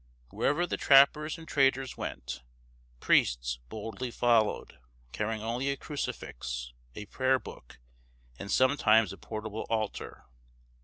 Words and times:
Wherever 0.31 0.65
the 0.65 0.77
trappers 0.77 1.37
and 1.37 1.47
traders 1.47 1.95
went, 1.95 2.41
priests 2.99 3.59
boldly 3.69 4.09
followed, 4.09 4.79
carrying 5.11 5.43
only 5.43 5.69
a 5.69 5.77
crucifix, 5.77 6.73
a 6.95 7.05
prayer 7.05 7.37
book, 7.37 7.77
and 8.39 8.49
sometimes 8.51 9.13
a 9.13 9.17
portable 9.19 9.67
altar. 9.69 10.25